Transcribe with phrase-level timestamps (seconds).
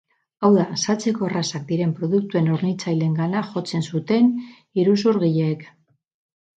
[0.45, 4.35] Hau da, saltzeko errazak diren produktuen hornitzaileengana jotzen zuten
[4.83, 5.73] iruzurgileek.